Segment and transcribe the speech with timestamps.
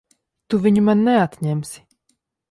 [0.53, 1.83] Tu viņu man neatņemsi!